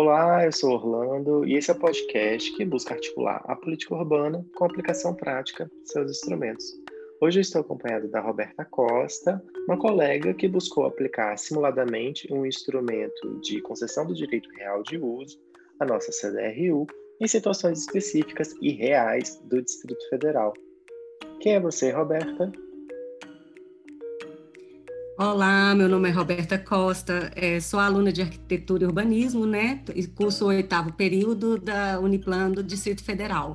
[0.00, 4.46] Olá, eu sou Orlando e esse é o podcast que busca articular a política urbana
[4.54, 6.72] com a aplicação prática de seus instrumentos.
[7.20, 13.40] Hoje eu estou acompanhado da Roberta Costa, uma colega que buscou aplicar simuladamente um instrumento
[13.40, 15.36] de concessão do direito real de uso,
[15.80, 16.86] a nossa CDRU,
[17.20, 20.52] em situações específicas e reais do Distrito Federal.
[21.40, 22.52] Quem é você, Roberta?
[25.20, 29.82] Olá, meu nome é Roberta Costa, é, sou aluna de Arquitetura e Urbanismo, né?
[29.92, 33.52] E curso o oitavo período da Uniplan do Distrito Federal.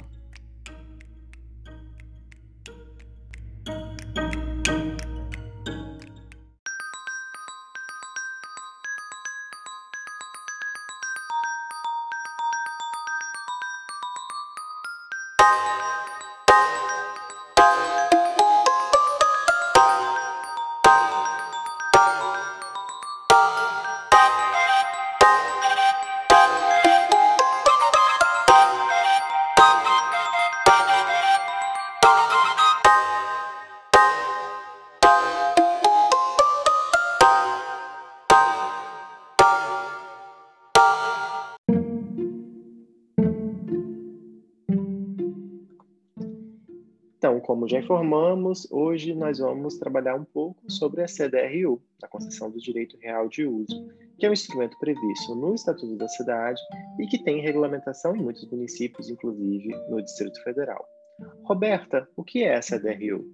[47.64, 52.60] Como já informamos, hoje nós vamos trabalhar um pouco sobre a CDRU, a Concessão do
[52.60, 53.88] Direito Real de Uso,
[54.20, 56.60] que é um instrumento previsto no Estatuto da Cidade
[57.00, 60.86] e que tem regulamentação em muitos municípios, inclusive no Distrito Federal.
[61.44, 63.32] Roberta, o que é a CDRU?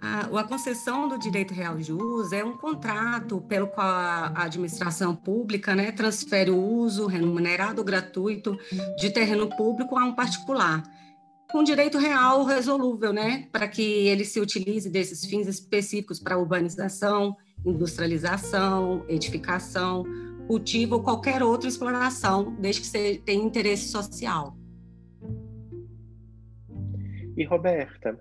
[0.00, 5.74] A, concessão do direito real de uso é um contrato pelo qual a administração pública
[5.74, 8.56] né, transfere o uso remunerado gratuito
[9.00, 10.84] de terreno público a um particular
[11.50, 17.36] com direito real resolúvel, né, para que ele se utilize desses fins específicos para urbanização,
[17.64, 20.04] industrialização, edificação,
[20.46, 24.56] cultivo ou qualquer outra exploração, desde que tenha interesse social.
[27.36, 28.18] E Roberta,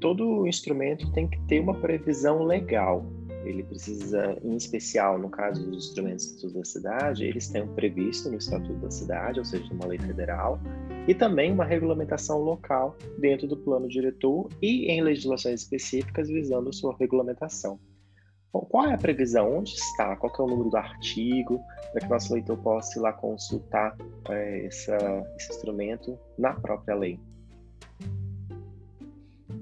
[0.00, 3.04] todo instrumento tem que ter uma previsão legal
[3.44, 8.36] ele precisa, em especial no caso dos instrumentos Estatuto da Cidade, eles têm previsto no
[8.36, 10.58] Estatuto da Cidade, ou seja, numa lei federal,
[11.06, 16.96] e também uma regulamentação local dentro do plano diretor e em legislações específicas visando sua
[16.98, 17.78] regulamentação.
[18.52, 19.58] Bom, qual é a previsão?
[19.58, 20.14] Onde está?
[20.14, 21.60] Qual é o número do artigo?
[21.90, 23.96] Para que nosso leitor possa ir lá consultar
[24.30, 24.96] é, essa,
[25.36, 27.18] esse instrumento na própria lei.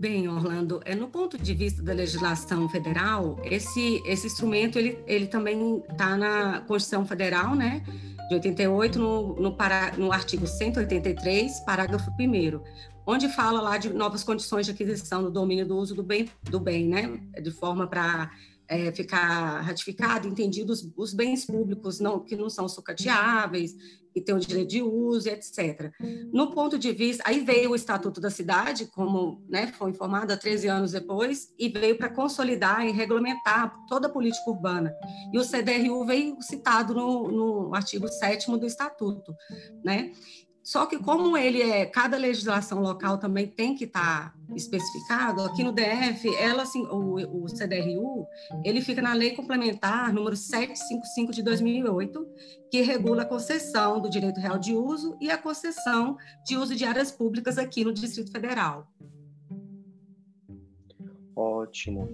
[0.03, 5.29] Bem, Orlando, é no ponto de vista da legislação federal, esse esse instrumento ele, ele
[5.29, 7.85] também está na Constituição Federal, né,
[8.29, 12.61] de 88 no, no, para, no artigo 183, parágrafo 1
[13.07, 16.59] onde fala lá de novas condições de aquisição do domínio do uso do bem, do
[16.59, 18.29] bem, né, de forma para
[18.67, 23.77] é, ficar ratificado, entendido os, bens públicos não, que não são sucateáveis,
[24.13, 25.93] que têm o direito de uso, etc.
[26.33, 30.37] No ponto de vista, aí veio o Estatuto da Cidade, como né, foi informado há
[30.37, 34.95] 13 anos depois, e veio para consolidar e regulamentar toda a política urbana.
[35.33, 39.35] E o CDRU veio citado no, no artigo 7 do Estatuto.
[39.85, 40.13] Né?
[40.73, 45.63] Só que como ele é, cada legislação local também tem que estar tá especificado, aqui
[45.63, 48.27] no DF, ela assim, o, o CDRU,
[48.65, 52.27] ele fica na Lei Complementar número 755 de 2008,
[52.71, 56.87] que regula a concessão do direito real de uso e a concessão de uso de
[56.87, 58.91] áreas públicas aqui no Distrito Federal.
[61.37, 62.09] Ótimo.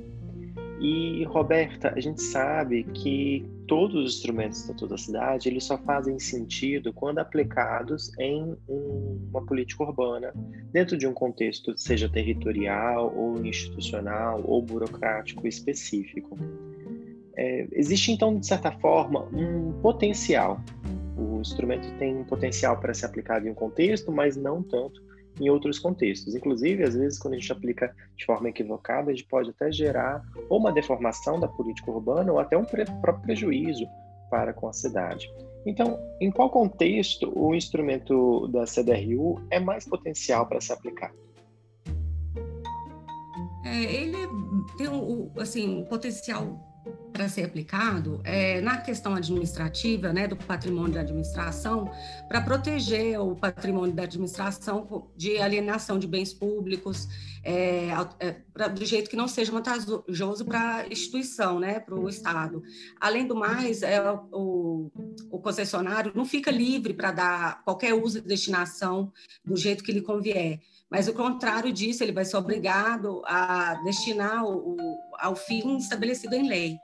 [0.81, 5.77] E, Roberta, a gente sabe que todos os instrumentos do Estatuto da Cidade eles só
[5.79, 10.33] fazem sentido quando aplicados em uma política urbana,
[10.73, 16.39] dentro de um contexto, seja territorial, ou institucional, ou burocrático específico.
[17.37, 20.61] É, existe, então, de certa forma, um potencial.
[21.17, 25.08] O instrumento tem um potencial para ser aplicado em um contexto, mas não tanto
[25.41, 26.35] em outros contextos.
[26.35, 30.23] Inclusive, às vezes, quando a gente aplica de forma equivocada, a gente pode até gerar
[30.49, 33.87] ou uma deformação da política urbana ou até um próprio prejuízo
[34.31, 35.29] para com a cidade.
[35.67, 41.15] Então, em qual contexto o instrumento da CDRU é mais potencial para ser aplicado?
[43.65, 44.17] É, ele
[44.77, 46.68] tem um, assim, um potencial
[47.19, 51.91] para ser aplicado é, na questão administrativa, né, do patrimônio da administração,
[52.29, 57.09] para proteger o patrimônio da administração de alienação de bens públicos,
[57.43, 57.89] é,
[58.21, 62.63] é, pra, do jeito que não seja vantajoso para a instituição, né, para o Estado.
[63.01, 64.01] Além do mais, é,
[64.31, 64.89] o,
[65.29, 69.13] o concessionário não fica livre para dar qualquer uso e destinação
[69.45, 70.61] do jeito que lhe convier
[70.91, 74.77] mas o contrário disso, ele vai ser obrigado a destinar o,
[75.19, 76.79] ao fim estabelecido em lei.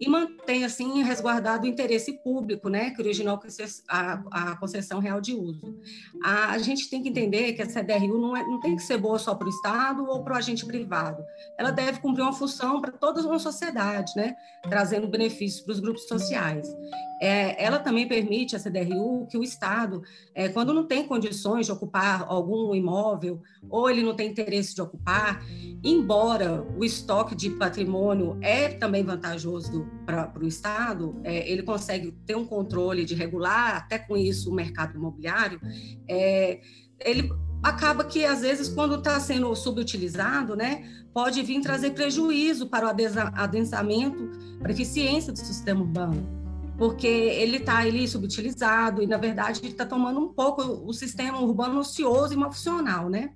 [0.00, 3.40] E mantém, assim, resguardado o interesse público, né, que originou
[3.88, 5.78] a, concessão real de uso.
[6.22, 8.98] A, a, gente tem que entender que a CDRU não, é, não tem que ser
[8.98, 11.24] boa só para o Estado ou para o agente privado.
[11.58, 16.06] Ela deve cumprir uma função para toda uma sociedade, né, trazendo benefícios para os grupos
[16.08, 16.74] sociais.
[17.24, 20.02] É, ela também permite, a CDRU, que o Estado,
[20.34, 23.40] é, quando não tem condições de ocupar algum imóvel,
[23.70, 25.42] ou ele não tem interesse de ocupar,
[25.82, 32.36] embora o estoque de patrimônio é também vantajoso para o Estado, é, ele consegue ter
[32.36, 35.58] um controle de regular, até com isso, o mercado imobiliário,
[36.06, 36.60] é,
[37.00, 37.32] ele
[37.62, 42.90] acaba que, às vezes, quando está sendo subutilizado, né, pode vir trazer prejuízo para o
[43.34, 46.43] adensamento, para a eficiência do sistema urbano
[46.76, 51.40] porque ele está ali subutilizado e, na verdade, ele está tomando um pouco o sistema
[51.40, 53.30] urbano ocioso e mal funcional, né?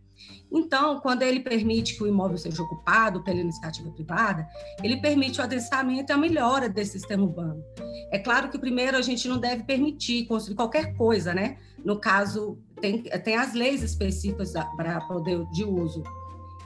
[0.51, 4.49] Então, quando ele permite que o imóvel seja ocupado pela iniciativa privada,
[4.83, 7.63] ele permite o adensamento e a melhora desse sistema urbano.
[8.11, 11.59] É claro que, primeiro, a gente não deve permitir construir qualquer coisa, né?
[11.85, 16.03] No caso, tem, tem as leis específicas para poder de uso.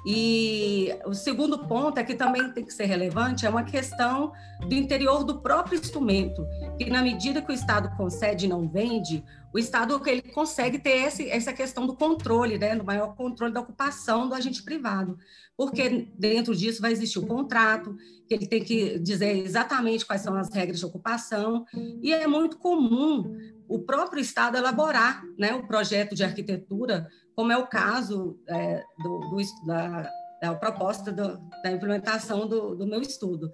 [0.05, 4.75] E o segundo ponto é que também tem que ser relevante é uma questão do
[4.75, 6.45] interior do próprio instrumento,
[6.77, 9.23] que na medida que o Estado concede e não vende,
[9.53, 13.61] o Estado ele consegue ter esse, essa questão do controle, né, do maior controle da
[13.61, 15.19] ocupação do agente privado,
[15.57, 17.95] porque dentro disso vai existir o contrato,
[18.27, 21.65] que ele tem que dizer exatamente quais são as regras de ocupação,
[22.03, 23.37] e é muito comum
[23.69, 29.21] o próprio Estado elaborar né, o projeto de arquitetura como é o caso é, do,
[29.21, 33.51] do, da, da proposta do, da implementação do, do, meu estudo,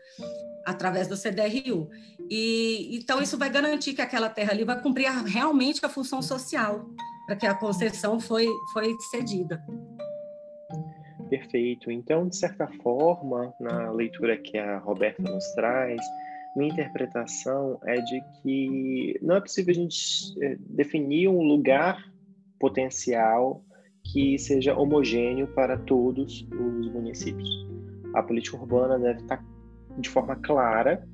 [0.66, 1.88] através do CDRU.
[2.30, 6.86] E, então, isso vai garantir que aquela terra ali vai cumprir realmente a função social,
[7.26, 9.62] para que a concessão foi, foi cedida.
[11.28, 11.90] Perfeito.
[11.90, 16.00] Então, de certa forma, na leitura que a Roberta nos traz,
[16.56, 22.02] minha interpretação é de que não é possível a gente é, definir um lugar
[22.58, 23.62] potencial
[24.18, 27.48] que seja homogêneo para todos os municípios.
[28.14, 29.44] A política urbana deve estar
[29.96, 31.06] de forma clara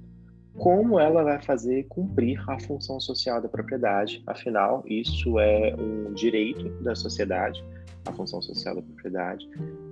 [0.57, 4.23] como ela vai fazer cumprir a função social da propriedade.
[4.27, 7.63] Afinal, isso é um direito da sociedade,
[8.07, 9.47] a função social da propriedade,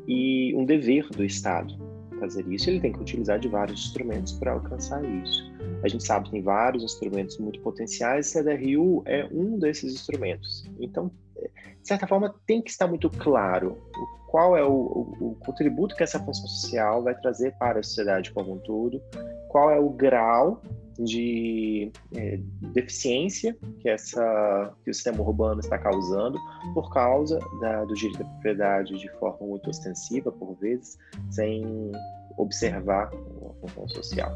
[0.09, 1.77] e um dever do Estado
[2.19, 2.71] fazer isso.
[2.71, 5.53] Ele tem que utilizar de vários instrumentos para alcançar isso.
[5.83, 8.43] A gente sabe que tem vários instrumentos muito potenciais, e a
[9.05, 10.65] é um desses instrumentos.
[10.81, 11.11] Então,
[11.83, 13.77] de certa forma, tem que estar muito claro
[14.29, 18.33] qual é o, o, o, contributo que essa função social vai trazer para a sociedade
[18.33, 19.03] como um todo,
[19.49, 20.63] qual é o grau
[20.99, 22.39] de é,
[22.73, 26.39] deficiência que, essa, que o sistema urbano está causando
[26.73, 30.97] por causa da, do direito da propriedade de forma muito ostensiva, por vezes,
[31.31, 31.93] sem
[32.39, 34.33] observar a função social.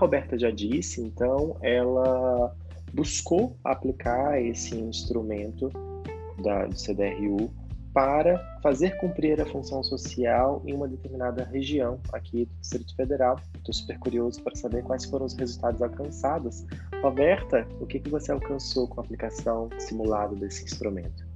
[0.00, 2.56] Roberta já disse, então, ela
[2.90, 5.70] buscou aplicar esse instrumento
[6.42, 7.50] da, do CDRU
[7.92, 13.38] para fazer cumprir a função social em uma determinada região aqui do Distrito Federal.
[13.58, 16.64] Estou super curioso para saber quais foram os resultados alcançados.
[17.02, 21.28] Roberta, o que, que você alcançou com a aplicação simulada desse instrumento?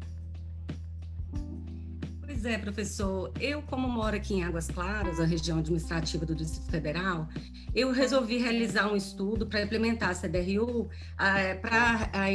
[2.24, 3.32] Pois é, professor.
[3.40, 7.28] Eu, como moro aqui em Águas Claras, a região administrativa do Distrito Federal,
[7.74, 10.88] eu resolvi realizar um estudo para implementar a CDRU,
[11.18, 12.32] ah, para a,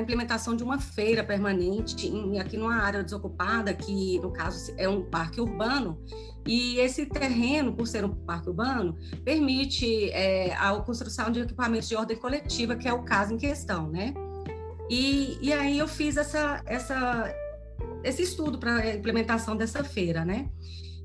[0.00, 5.02] implementação de uma feira permanente em, aqui numa área desocupada, que no caso é um
[5.02, 5.98] parque urbano,
[6.46, 11.96] e esse terreno, por ser um parque urbano, permite é, a construção de equipamentos de
[11.96, 14.12] ordem coletiva, que é o caso em questão, né?
[14.90, 17.34] E, e aí eu fiz essa, essa
[18.02, 20.50] esse estudo para a implementação dessa feira, né?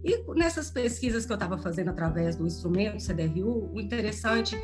[0.03, 4.55] E nessas pesquisas que eu estava fazendo através do instrumento CDRU, o interessante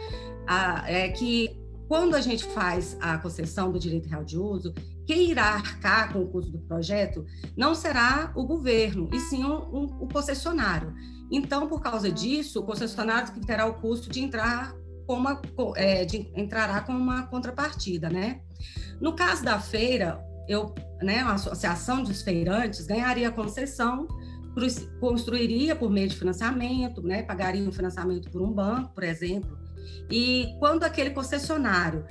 [0.48, 4.74] ah, é que quando a gente faz a concessão do direito real de uso,
[5.06, 7.25] quem irá arcar com o custo do projeto
[7.56, 10.94] não será o governo, e sim um, um, o concessionário.
[11.32, 14.74] Então, por causa disso, o concessionário terá o custo de entrar
[15.06, 15.39] com uma,
[15.75, 18.42] é, de, entrará com uma contrapartida, né?
[19.00, 24.08] No caso da feira, eu, né, a associação dos feirantes ganharia concessão,
[25.00, 29.58] construiria por meio de financiamento, né, pagaria um financiamento por um banco, por exemplo,
[30.10, 32.06] e quando aquele concessionário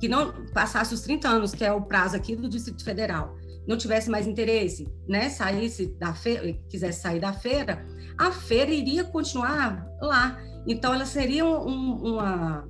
[0.00, 3.36] que não passasse os 30 anos, que é o prazo aqui do Distrito Federal,
[3.66, 7.84] não tivesse mais interesse, né, saísse da feira, quisesse sair da feira,
[8.16, 10.40] a feira iria continuar lá.
[10.66, 12.68] Então, ela seria um, uma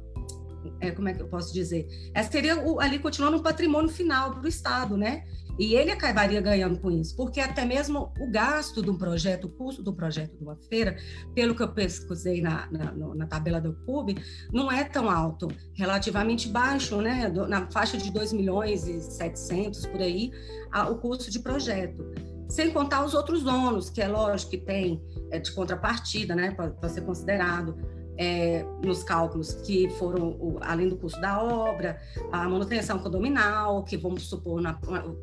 [0.80, 1.86] é, como é que eu posso dizer?
[2.14, 5.24] Essa seria o, ali continuando um patrimônio final para o Estado, né?
[5.58, 9.48] E ele acabaria ganhando com isso, porque até mesmo o gasto de um projeto, o
[9.48, 10.96] custo do projeto de uma feira,
[11.34, 14.16] pelo que eu pesquisei na, na, na tabela do CUB,
[14.52, 17.28] não é tão alto, relativamente baixo, né?
[17.48, 20.30] Na faixa de 2 milhões e 700 por aí,
[20.70, 22.06] a, o custo de projeto.
[22.48, 26.52] Sem contar os outros ônus, que é lógico que tem é, de contrapartida, né?
[26.52, 27.76] Para ser considerado
[28.18, 32.00] é, nos cálculos que foram, o, além do custo da obra,
[32.32, 34.78] a manutenção condominal, que vamos supor, na,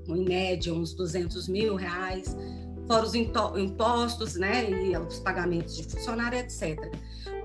[0.08, 2.36] em média, uns 200 mil reais,
[2.88, 6.80] fora os impostos, né, e os pagamentos de funcionário, etc.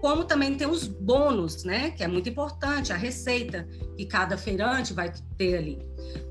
[0.00, 4.94] Como também tem os bônus, né, que é muito importante, a receita que cada feirante
[4.94, 5.78] vai ter ali.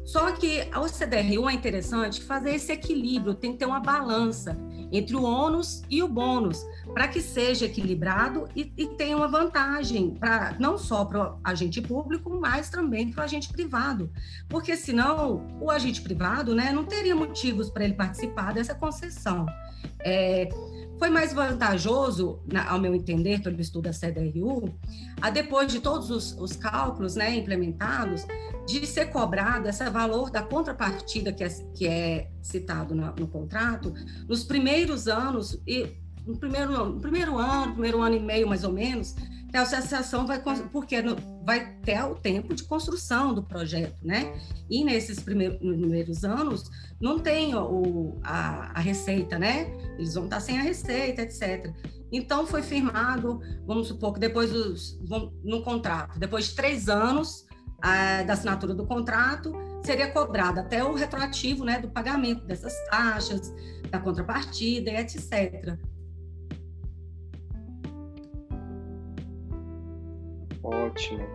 [0.06, 4.58] Só que a CDRU é interessante fazer esse equilíbrio, tem que ter uma balança
[4.92, 10.12] entre o ônus e o bônus, para que seja equilibrado e, e tenha uma vantagem
[10.12, 14.12] para não só para o agente público, mas também para o agente privado,
[14.48, 19.46] porque senão o agente privado, né, não teria motivos para ele participar dessa concessão.
[20.02, 20.50] É,
[20.98, 24.78] foi mais vantajoso, ao meu entender, pelo estudo da CDRU,
[25.22, 28.26] a depois de todos os, os cálculos né, implementados,
[28.68, 33.94] de ser cobrado esse valor da contrapartida que é, que é citado no, no contrato,
[34.28, 38.72] nos primeiros anos, e no primeiro, no primeiro ano, primeiro ano e meio mais ou
[38.72, 39.16] menos,
[39.58, 40.96] a associação vai, porque
[41.44, 44.34] vai ter o tempo de construção do projeto, né?
[44.70, 46.70] E nesses primeiros, primeiros anos,
[47.02, 49.72] não tem o, a, a, receita, né?
[49.98, 51.74] Eles vão estar sem a receita, etc.
[52.12, 55.00] Então, foi firmado, vamos supor que depois dos,
[55.44, 57.48] no contrato, depois de três anos
[57.82, 59.52] a, da assinatura do contrato,
[59.84, 63.52] seria cobrado até o retroativo, né, do pagamento dessas taxas,
[63.90, 65.80] da contrapartida, etc.
[70.64, 71.26] Ótimo.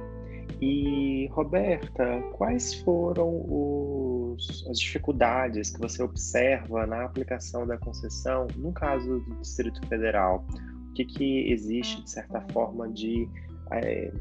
[0.61, 8.73] E, Roberta, quais foram os, as dificuldades que você observa na aplicação da concessão no
[8.73, 10.47] caso do Distrito Federal?
[10.90, 13.28] O que, que existe, de certa forma, de,
[13.73, 14.12] é,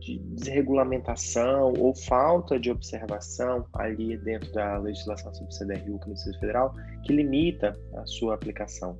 [0.00, 6.74] de desregulamentação ou falta de observação ali dentro da legislação sobre CDRU no Distrito Federal
[7.04, 8.98] que limita a sua aplicação?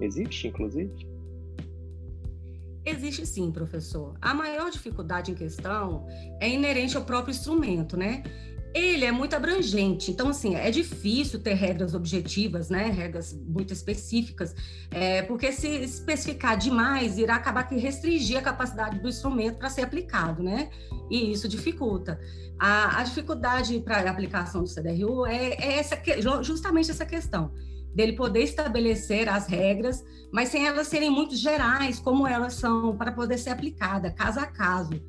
[0.00, 1.09] Existe, inclusive?
[2.90, 4.16] Existe sim, professor.
[4.20, 6.06] A maior dificuldade em questão
[6.40, 8.22] é inerente ao próprio instrumento, né?
[8.72, 12.88] Ele é muito abrangente, então, assim, é difícil ter regras objetivas, né?
[12.88, 14.54] Regras muito específicas,
[14.92, 19.82] é, porque se especificar demais, irá acabar que restringir a capacidade do instrumento para ser
[19.82, 20.70] aplicado, né?
[21.10, 22.20] E isso dificulta.
[22.58, 26.00] A, a dificuldade para a aplicação do CDRU é, é essa,
[26.42, 27.52] justamente essa questão
[27.94, 33.12] dele poder estabelecer as regras, mas sem elas serem muito gerais, como elas são, para
[33.12, 35.00] poder ser aplicada caso a caso.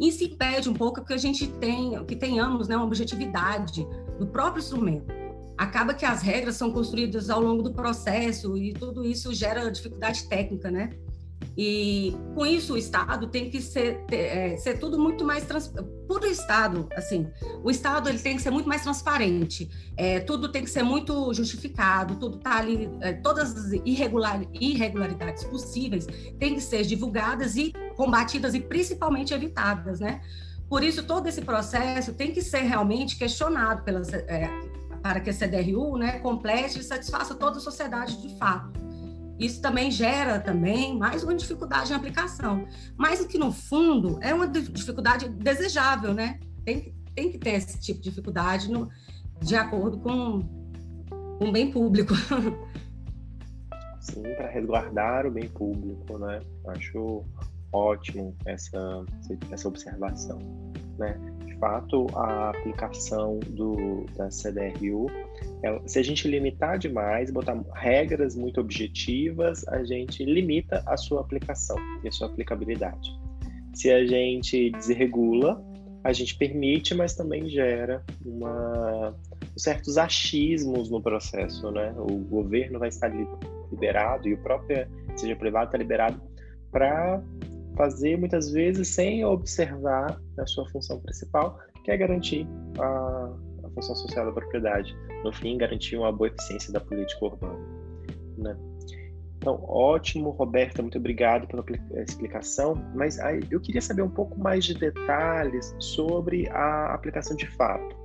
[0.00, 3.86] Isso impede um pouco que a gente tenha, que tenhamos né, uma objetividade
[4.18, 5.12] do próprio instrumento.
[5.58, 10.26] Acaba que as regras são construídas ao longo do processo e tudo isso gera dificuldade
[10.26, 10.96] técnica, né?
[11.56, 15.72] E com isso o Estado tem que ser, ter, é, ser tudo muito mais trans...
[16.06, 17.28] por Estado, assim,
[17.62, 19.68] o Estado ele tem que ser muito mais transparente.
[19.96, 25.44] É, tudo tem que ser muito justificado, tudo tá ali, é, todas as irregular, irregularidades
[25.44, 26.06] possíveis
[26.38, 30.20] têm que ser divulgadas e combatidas e principalmente evitadas, né?
[30.68, 34.48] Por isso todo esse processo tem que ser realmente questionado pelas, é,
[35.02, 38.89] para que a CDRU, né, complete e satisfaça toda a sociedade de fato.
[39.40, 42.66] Isso também gera também mais uma dificuldade na aplicação.
[42.96, 46.38] Mas o que no fundo é uma dificuldade desejável, né?
[46.62, 48.90] Tem, tem que ter esse tipo de dificuldade no,
[49.42, 50.44] de acordo com,
[51.40, 52.14] o bem público.
[54.00, 56.40] Sim, para resguardar o bem público, né?
[56.68, 57.24] Acho
[57.72, 59.04] ótimo essa,
[59.50, 60.38] essa observação,
[60.98, 61.18] né?
[61.60, 65.06] Fato, a aplicação do, da CDRU,
[65.62, 71.20] ela, se a gente limitar demais, botar regras muito objetivas, a gente limita a sua
[71.20, 73.10] aplicação e a sua aplicabilidade.
[73.74, 75.62] Se a gente desregula,
[76.02, 79.14] a gente permite, mas também gera uma,
[79.56, 81.94] certos achismos no processo, né?
[81.96, 83.12] O governo vai estar
[83.70, 86.20] liberado e o próprio seja privado está liberado
[86.72, 87.22] para
[87.80, 92.46] fazer muitas vezes sem observar a sua função principal, que é garantir
[92.78, 93.32] a,
[93.64, 94.94] a função social da propriedade.
[95.24, 97.58] No fim, garantir uma boa eficiência da política urbana.
[98.36, 98.54] Né?
[99.38, 101.64] Então, ótimo, Roberta, muito obrigado pela
[102.02, 102.74] explicação.
[102.94, 107.96] Mas aí, eu queria saber um pouco mais de detalhes sobre a aplicação de fato.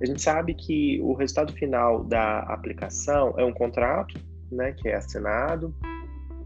[0.00, 4.18] A gente sabe que o resultado final da aplicação é um contrato,
[4.50, 5.74] né, que é assinado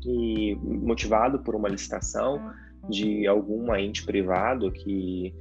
[0.04, 2.52] e motivado por uma licitação
[2.88, 5.34] de algum ente privado que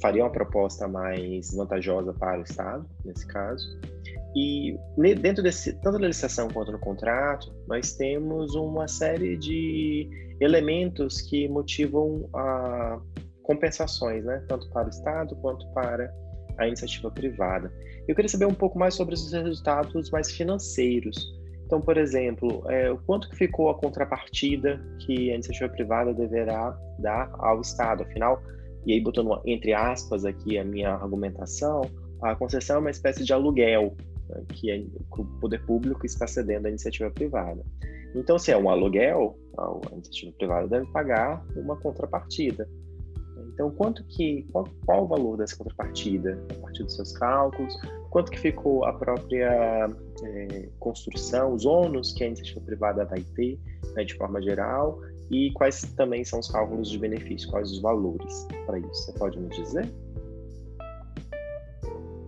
[0.00, 3.66] faria uma proposta mais vantajosa para o Estado, nesse caso.
[4.36, 4.78] E
[5.20, 10.08] dentro desse, tanto na licitação quanto no contrato, nós temos uma série de
[10.40, 13.00] elementos que motivam a
[13.42, 14.44] compensações, né?
[14.46, 16.12] tanto para o Estado quanto para
[16.58, 17.72] a iniciativa privada.
[18.06, 21.37] Eu queria saber um pouco mais sobre os resultados mais financeiros.
[21.68, 26.74] Então, por exemplo, é, o quanto que ficou a contrapartida que a iniciativa privada deverá
[26.98, 28.04] dar ao Estado?
[28.04, 28.42] Afinal,
[28.86, 31.82] e aí botando entre aspas aqui a minha argumentação,
[32.22, 33.94] a concessão é uma espécie de aluguel
[34.30, 37.62] né, que, é, que o poder público está cedendo à iniciativa privada.
[38.14, 42.66] Então, se é um aluguel, a iniciativa privada deve pagar uma contrapartida.
[43.52, 47.74] Então, quanto que, qual, qual, o valor dessa contrapartida a partir dos seus cálculos?
[48.18, 49.88] Quanto que ficou a própria
[50.24, 53.56] é, construção, os ônus que a iniciativa privada vai ter,
[53.94, 55.00] né, de forma geral?
[55.30, 58.92] E quais também são os cálculos de benefício, quais os valores para isso?
[58.92, 59.88] Você pode me dizer?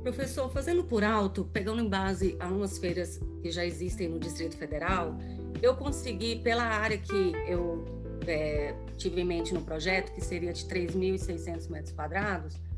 [0.04, 4.56] Professor, fazendo por alto, pegando em base a umas feiras que já existem no Distrito
[4.56, 5.16] Federal,
[5.60, 7.84] eu consegui, pela área que eu
[8.28, 12.69] é, tive em mente no projeto, que seria de 3.600 metros quadrados,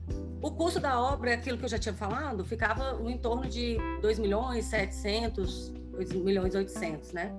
[0.42, 4.18] o custo da obra, aquilo que eu já tinha falado, ficava em torno de 2
[4.18, 7.32] milhões 700, 2 milhões 800, né?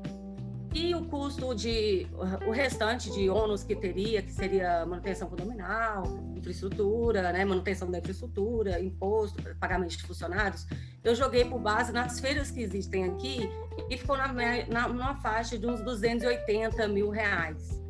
[0.73, 2.07] E o custo de
[2.47, 6.03] o restante de ônus que teria, que seria manutenção condominal,
[6.35, 10.65] infraestrutura, né, manutenção da infraestrutura, imposto, pagamento de funcionários,
[11.03, 13.47] eu joguei por base nas feiras que existem aqui
[13.87, 14.33] e ficou na,
[14.67, 17.82] na, numa faixa de uns 280 mil reais.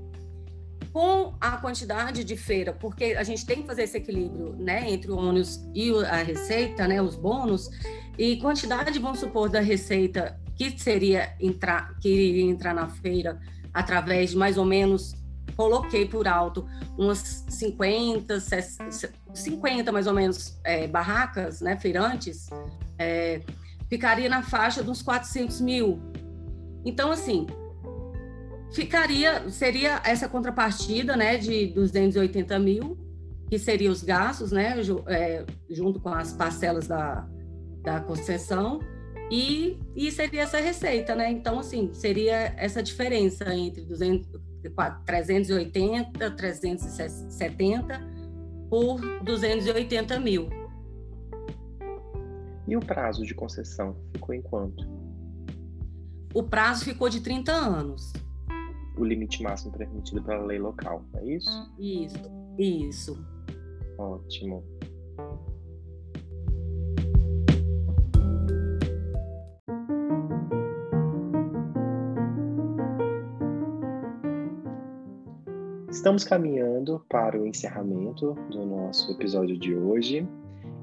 [0.94, 5.12] Com a quantidade de feira, porque a gente tem que fazer esse equilíbrio né, entre
[5.12, 7.68] o ônus e a receita, né, os bônus,
[8.18, 13.40] e quantidade, vamos supor, da receita que seria entrar, que iria entrar na feira
[13.74, 15.16] através de mais ou menos,
[15.56, 18.40] coloquei por alto, umas 50,
[19.34, 22.50] 50 mais ou menos é, barracas, né, feirantes,
[23.00, 23.42] é,
[23.90, 26.00] ficaria na faixa uns 400 mil.
[26.86, 27.48] Então, assim,
[28.74, 32.98] ficaria, seria essa contrapartida, né, de 280 mil,
[33.50, 34.76] que seria os gastos, né,
[35.08, 37.28] é, junto com as parcelas da,
[37.82, 38.80] da concessão,
[39.32, 41.32] e, e seria essa receita, né?
[41.32, 44.30] Então, assim, seria essa diferença entre 200,
[45.06, 48.02] 380, 370
[48.70, 50.50] por 280 mil.
[52.68, 54.88] E o prazo de concessão ficou em quanto?
[56.34, 58.14] O prazo ficou de 30 anos.
[59.04, 61.76] O limite máximo permitido pela lei local, é isso?
[61.78, 63.26] Isso, isso.
[63.98, 64.64] Ótimo.
[75.92, 80.26] Estamos caminhando para o encerramento do nosso episódio de hoje.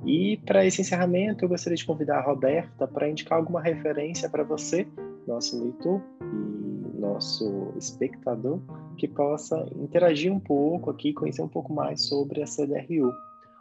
[0.04, 4.44] E para esse encerramento, eu gostaria de convidar a Roberta para indicar alguma referência para
[4.44, 4.86] você,
[5.26, 6.59] nosso leitor e
[7.00, 8.60] nosso espectador,
[8.96, 13.12] que possa interagir um pouco aqui, conhecer um pouco mais sobre a CDRU.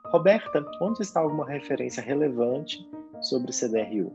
[0.05, 2.87] Roberta, onde está alguma referência relevante
[3.21, 4.11] sobre CDRU?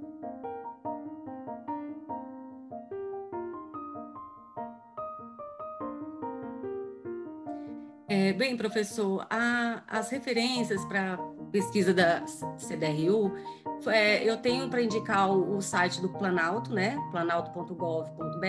[8.06, 11.18] É, bem, professor, a, as referências para
[11.50, 12.24] pesquisa da
[12.58, 13.32] CDRU,
[13.90, 16.96] é, eu tenho para indicar o, o, site do Planalto, né?
[17.10, 18.44] planalto.gov.br.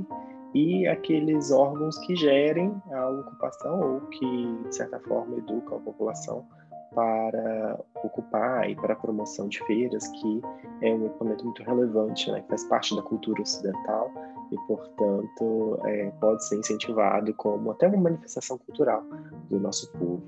[0.54, 6.46] e aqueles órgãos que gerem a ocupação ou que, de certa forma, educam a população
[6.94, 10.42] para ocupar e para a promoção de feiras, que
[10.82, 14.12] é um equipamento muito relevante, né, que faz parte da cultura ocidental
[14.52, 19.04] e, portanto, é, pode ser incentivado como até uma manifestação cultural
[19.50, 20.24] do nosso povo.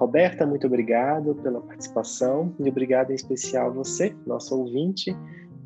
[0.00, 5.14] Roberta, muito obrigado pela participação e obrigado em especial a você, nosso ouvinte,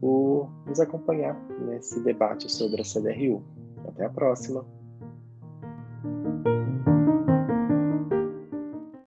[0.00, 3.44] por nos acompanhar nesse debate sobre a CDRU.
[3.86, 4.66] Até a próxima.